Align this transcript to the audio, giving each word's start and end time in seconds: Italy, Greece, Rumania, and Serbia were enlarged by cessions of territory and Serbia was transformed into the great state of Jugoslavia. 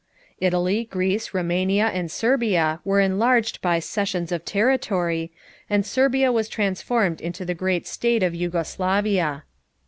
Italy, 0.39 0.85
Greece, 0.89 1.29
Rumania, 1.31 1.85
and 1.93 2.09
Serbia 2.09 2.79
were 2.83 2.99
enlarged 2.99 3.61
by 3.61 3.77
cessions 3.77 4.31
of 4.31 4.43
territory 4.43 5.31
and 5.69 5.85
Serbia 5.85 6.31
was 6.31 6.49
transformed 6.49 7.21
into 7.21 7.45
the 7.45 7.53
great 7.53 7.85
state 7.85 8.23
of 8.23 8.33
Jugoslavia. 8.33 9.43